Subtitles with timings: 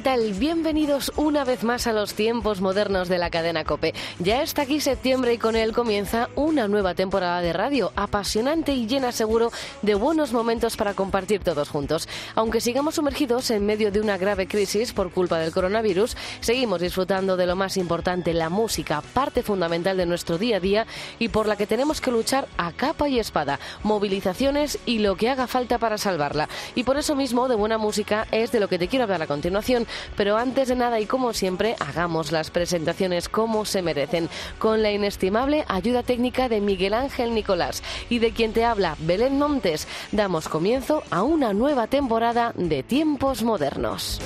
[0.00, 0.32] ¿Qué tal?
[0.32, 3.92] Bienvenidos una vez más a los tiempos modernos de la cadena Cope.
[4.18, 8.86] Ya está aquí septiembre y con él comienza una nueva temporada de radio, apasionante y
[8.86, 12.08] llena seguro de buenos momentos para compartir todos juntos.
[12.34, 17.36] Aunque sigamos sumergidos en medio de una grave crisis por culpa del coronavirus, seguimos disfrutando
[17.36, 20.86] de lo más importante, la música, parte fundamental de nuestro día a día
[21.18, 25.28] y por la que tenemos que luchar a capa y espada, movilizaciones y lo que
[25.28, 26.48] haga falta para salvarla.
[26.74, 29.26] Y por eso mismo, de buena música es de lo que te quiero hablar a
[29.26, 29.86] continuación
[30.16, 34.90] pero antes de nada y como siempre, hagamos las presentaciones como se merecen, con la
[34.90, 39.86] inestimable ayuda técnica de Miguel Ángel Nicolás y de quien te habla Belén Montes.
[40.12, 44.20] Damos comienzo a una nueva temporada de Tiempos Modernos.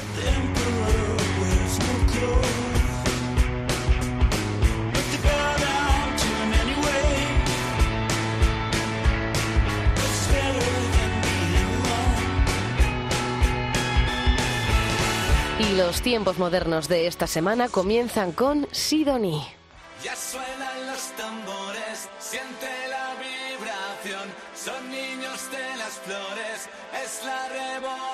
[15.77, 19.43] Los tiempos modernos de esta semana comienzan con Sidoní.
[20.05, 26.69] Ya suenan los tambores, siente la vibración, son niños de las flores,
[27.03, 28.14] es la revolución,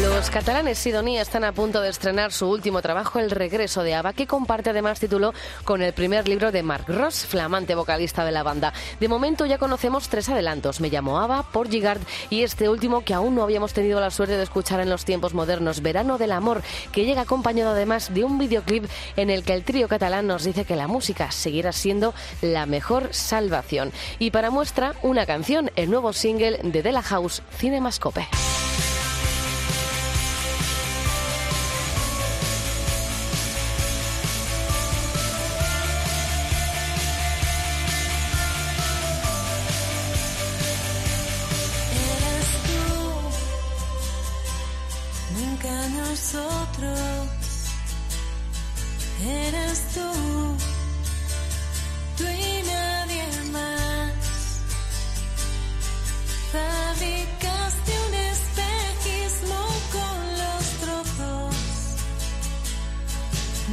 [0.00, 4.12] Los catalanes Sidonia están a punto de estrenar su último trabajo, El regreso de Ava,
[4.12, 5.34] que comparte además título
[5.64, 8.72] con el primer libro de Mark Ross, flamante vocalista de la banda.
[9.00, 10.80] De momento ya conocemos tres adelantos.
[10.80, 12.00] Me llamo Ava, por Gigard
[12.30, 15.34] y este último que aún no habíamos tenido la suerte de escuchar en los tiempos
[15.34, 16.62] modernos, Verano del Amor,
[16.92, 18.84] que llega acompañado además de un videoclip
[19.16, 23.08] en el que el trío catalán nos dice que la música seguirá siendo la mejor
[23.12, 23.92] salvación.
[24.18, 28.28] Y para muestra, una canción, el nuevo single de De La House, Cinemascope.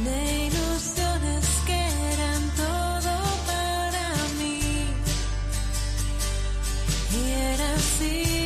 [0.04, 1.72] De ilusiones que
[2.12, 3.14] eran todo
[3.46, 4.06] para
[4.38, 4.86] mí.
[7.12, 8.45] Y era así.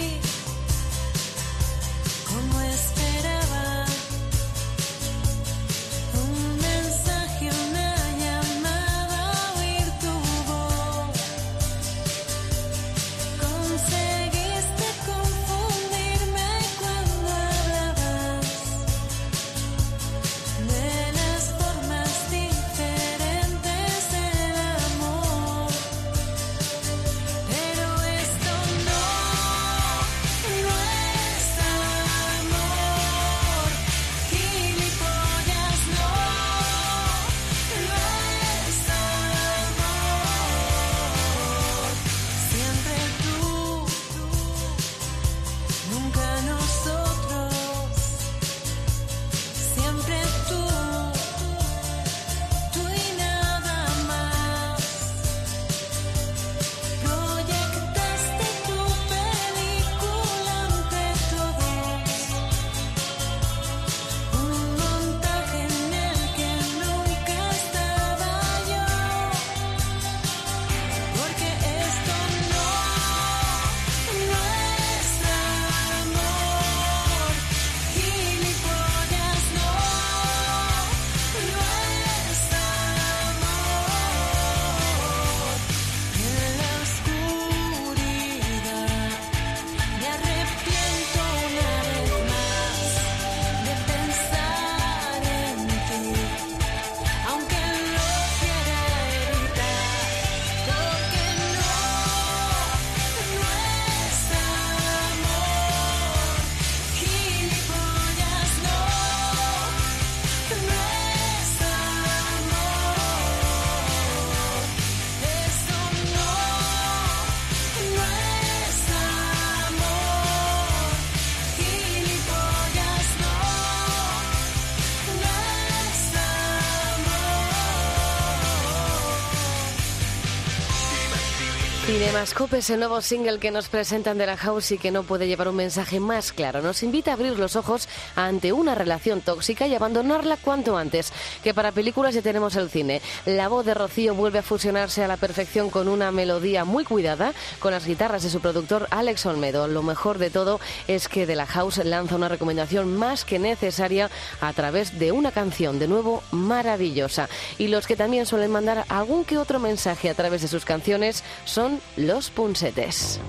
[131.90, 135.26] Cinemascope es el nuevo single que nos presentan de la House y que no puede
[135.26, 136.62] llevar un mensaje más claro.
[136.62, 141.12] Nos invita a abrir los ojos ante una relación tóxica y abandonarla cuanto antes.
[141.42, 143.02] Que para películas ya tenemos el cine.
[143.26, 147.32] La voz de Rocío vuelve a fusionarse a la perfección con una melodía muy cuidada
[147.58, 149.66] con las guitarras de su productor Alex Olmedo.
[149.66, 154.10] Lo mejor de todo es que de la House lanza una recomendación más que necesaria
[154.40, 157.28] a través de una canción de nuevo maravillosa.
[157.58, 161.24] Y los que también suelen mandar algún que otro mensaje a través de sus canciones
[161.44, 163.20] son los Punsetes.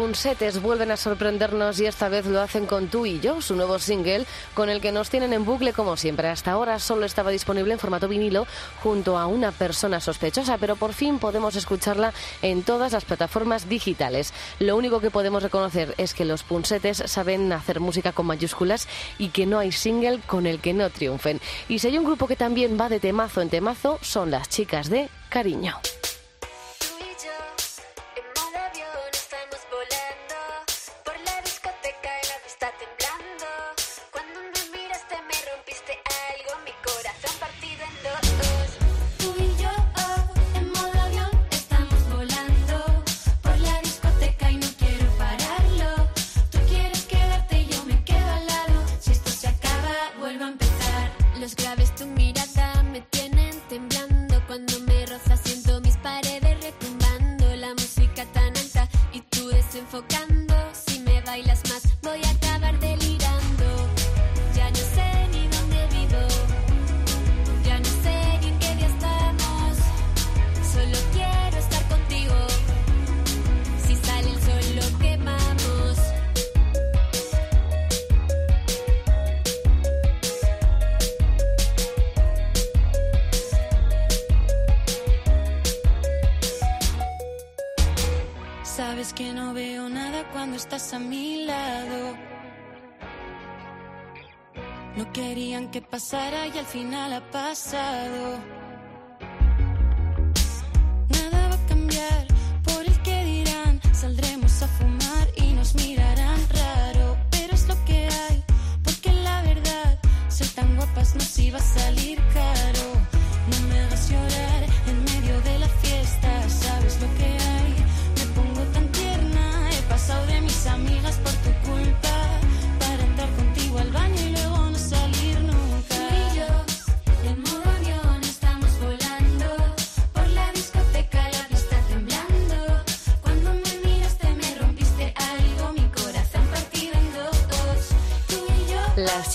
[0.00, 3.78] Punsetes vuelven a sorprendernos y esta vez lo hacen con Tú y Yo, su nuevo
[3.78, 6.28] single, con el que nos tienen en bucle como siempre.
[6.28, 8.46] Hasta ahora solo estaba disponible en formato vinilo
[8.82, 14.32] junto a una persona sospechosa, pero por fin podemos escucharla en todas las plataformas digitales.
[14.58, 18.88] Lo único que podemos reconocer es que los Punsetes saben hacer música con mayúsculas
[19.18, 21.42] y que no hay single con el que no triunfen.
[21.68, 24.88] Y si hay un grupo que también va de temazo en temazo, son las chicas
[24.88, 25.78] de Cariño.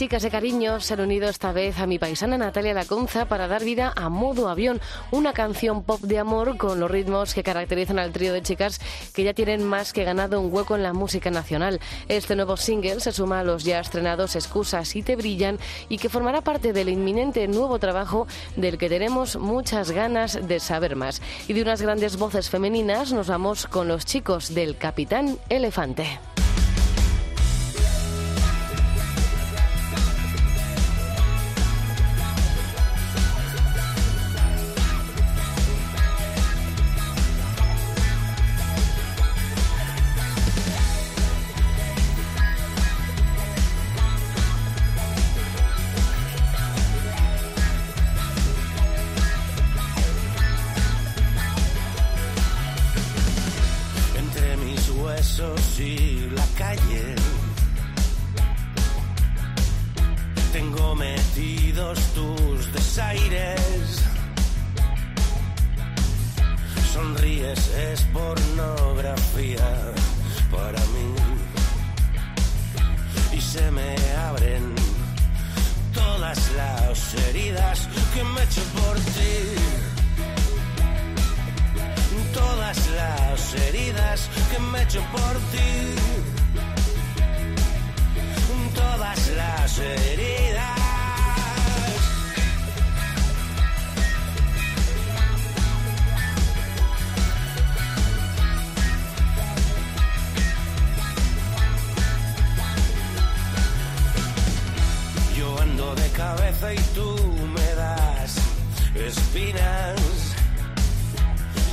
[0.06, 3.64] Chicas de cariño se han unido esta vez a mi paisana Natalia Lacunza para dar
[3.64, 8.12] vida a Modo Avión, una canción pop de amor con los ritmos que caracterizan al
[8.12, 8.80] trío de chicas
[9.16, 11.80] que ya tienen más que ganado un hueco en la música nacional.
[12.08, 15.58] Este nuevo single se suma a los ya estrenados Excusas y Te Brillan
[15.90, 20.96] y que formará parte del inminente nuevo trabajo del que tenemos muchas ganas de saber
[20.96, 21.20] más.
[21.48, 26.20] Y de unas grandes voces femeninas nos vamos con los chicos del Capitán Elefante.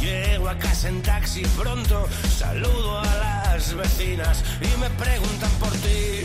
[0.00, 6.22] Llego a casa en taxi pronto, saludo a las vecinas y me preguntan por ti.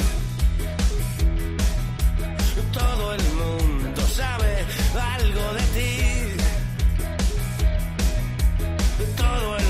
[2.74, 4.66] Todo el mundo sabe
[5.16, 5.98] algo de ti.
[9.16, 9.67] Todo el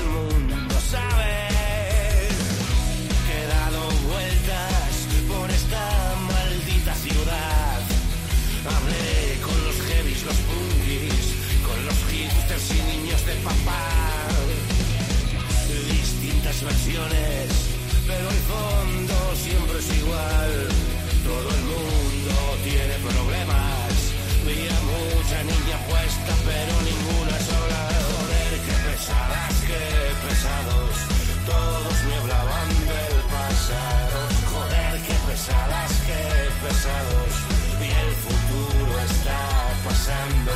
[16.62, 17.46] versiones,
[18.06, 20.52] pero el fondo siempre es igual.
[21.24, 23.92] Todo el mundo tiene problemas,
[24.46, 27.82] vi a mucha niña puesta, pero ninguna sola.
[28.10, 29.84] Joder, qué pesadas, qué
[30.26, 30.92] pesados,
[31.46, 34.18] todos me hablaban del pasado.
[34.52, 36.24] Joder, qué pesadas, qué
[36.64, 37.32] pesados,
[37.82, 39.40] y el futuro está
[39.84, 40.47] pasando.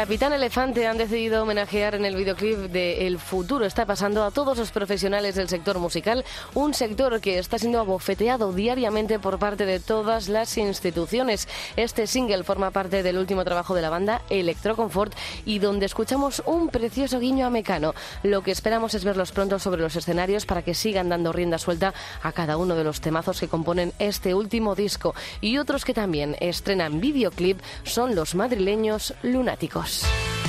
[0.00, 4.56] Capitán Elefante han decidido homenajear en el videoclip de El futuro está pasando a todos
[4.56, 9.78] los profesionales del sector musical, un sector que está siendo abofeteado diariamente por parte de
[9.78, 11.48] todas las instituciones.
[11.76, 15.12] Este single forma parte del último trabajo de la banda, Electroconfort,
[15.44, 17.94] y donde escuchamos un precioso guiño a Mecano.
[18.22, 21.92] Lo que esperamos es verlos pronto sobre los escenarios para que sigan dando rienda suelta
[22.22, 25.14] a cada uno de los temazos que componen este último disco.
[25.42, 29.89] Y otros que también estrenan videoclip son los madrileños lunáticos.
[29.90, 30.39] Dios.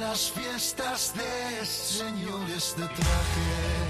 [0.00, 3.89] Las fiestas de señores de traje.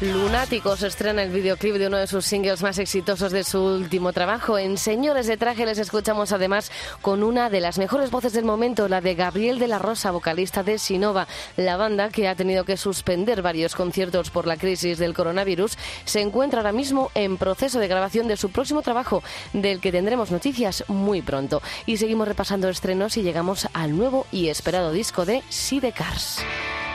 [0.00, 4.56] Lunáticos estrena el videoclip de uno de sus singles más exitosos de su último trabajo.
[4.56, 6.70] En Señores de Traje les escuchamos además
[7.02, 10.62] con una de las mejores voces del momento, la de Gabriel de la Rosa, vocalista
[10.62, 11.26] de Sinova.
[11.56, 16.20] La banda, que ha tenido que suspender varios conciertos por la crisis del coronavirus, se
[16.20, 20.84] encuentra ahora mismo en proceso de grabación de su próximo trabajo, del que tendremos noticias
[20.86, 21.60] muy pronto.
[21.86, 26.38] Y seguimos repasando estrenos y llegamos al nuevo y esperado disco de Sidecars.
[26.38, 26.87] Dan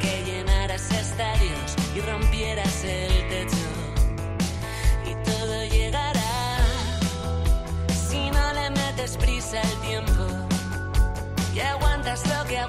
[0.00, 3.56] que llenaras estadios y rompieras el techo.
[5.06, 6.58] Y todo llegará
[8.08, 10.26] si no le metes prisa al tiempo
[11.54, 12.67] y aguantas lo que aguante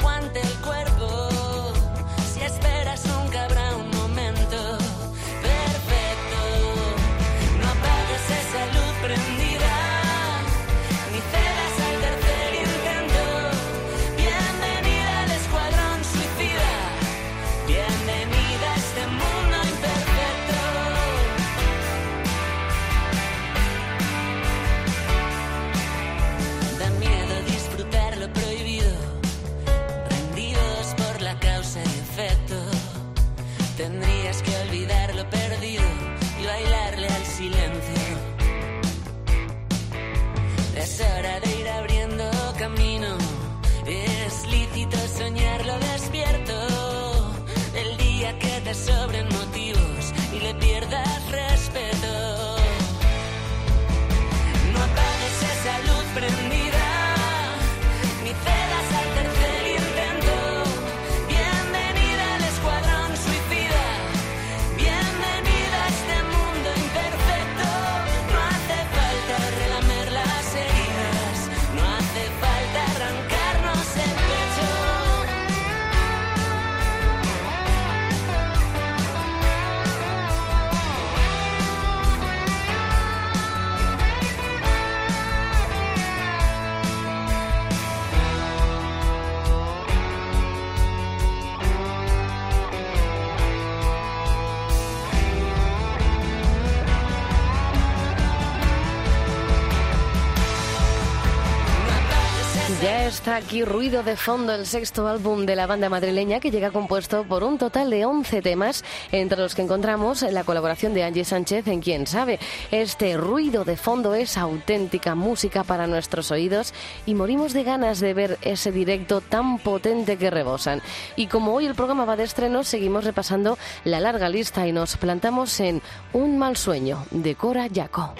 [103.39, 107.43] aquí Ruido de Fondo, el sexto álbum de la banda madrileña que llega compuesto por
[107.43, 111.79] un total de 11 temas, entre los que encontramos la colaboración de Angie Sánchez en
[111.79, 112.37] Quién sabe.
[112.69, 116.73] Este Ruido de Fondo es auténtica música para nuestros oídos
[117.05, 120.81] y morimos de ganas de ver ese directo tan potente que rebosan.
[121.15, 124.97] Y como hoy el programa va de estreno, seguimos repasando la larga lista y nos
[124.97, 128.13] plantamos en Un mal sueño de Cora Yaco.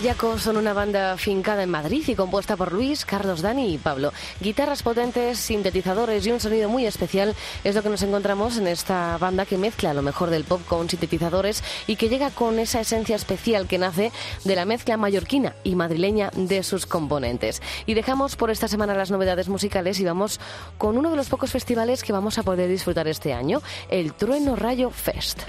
[0.00, 3.78] Cora Yaco son una banda fincada en Madrid y compuesta por Luis, Carlos, Dani y
[3.78, 4.14] Pablo.
[4.40, 7.34] Guitarras potentes, sintetizadores y un sonido muy especial
[7.64, 10.88] es lo que nos encontramos en esta banda que mezcla lo mejor del pop con
[10.88, 14.10] sintetizadores y que llega con esa esencia especial que nace
[14.44, 17.60] de la mezcla mallorquina y madrileña de sus componentes.
[17.84, 20.40] Y dejamos por esta semana las novedades musicales y vamos
[20.78, 23.60] con uno de los pocos festivales que vamos a poder disfrutar este año,
[23.90, 25.42] el Trueno Rayo Fest.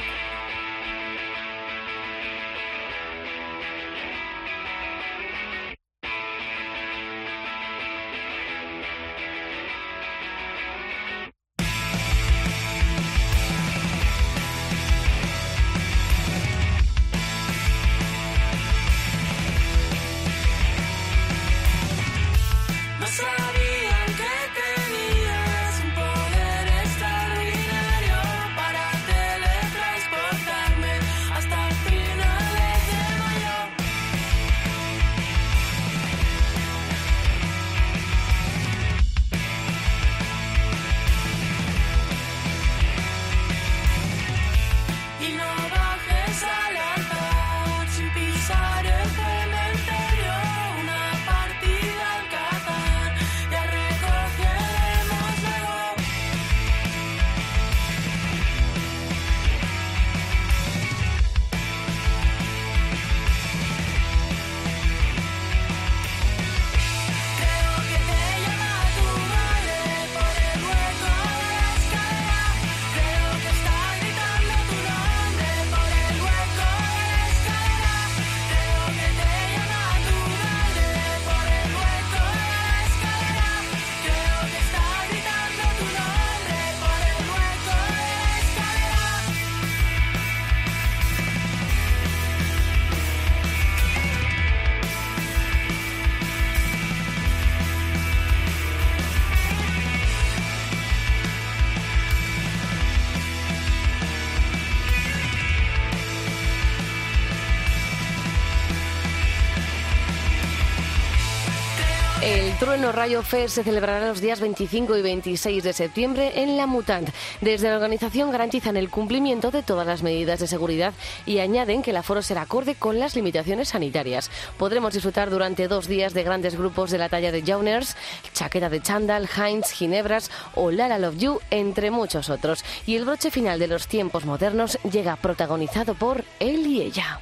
[112.71, 117.09] Trueno Rayo Fest se celebrará los días 25 y 26 de septiembre en la Mutant.
[117.41, 120.93] Desde la organización garantizan el cumplimiento de todas las medidas de seguridad
[121.25, 124.31] y añaden que el aforo será acorde con las limitaciones sanitarias.
[124.57, 127.97] Podremos disfrutar durante dos días de grandes grupos de la talla de Jauners,
[128.31, 132.63] Chaqueta de Chandal, Heinz, Ginebras o Lara Love You, entre muchos otros.
[132.85, 137.19] Y el broche final de los tiempos modernos llega protagonizado por él y ella.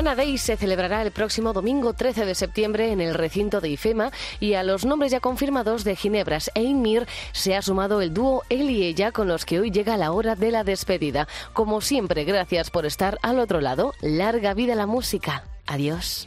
[0.00, 4.10] Banana Day se celebrará el próximo domingo 13 de septiembre en el recinto de IFEMA
[4.40, 8.42] y a los nombres ya confirmados de Ginebras e Inmir se ha sumado el dúo
[8.48, 11.28] él y ella con los que hoy llega la hora de la despedida.
[11.52, 13.92] Como siempre, gracias por estar al otro lado.
[14.00, 15.44] Larga vida la música.
[15.66, 16.26] Adiós.